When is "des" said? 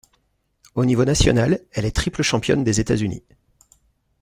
2.63-2.79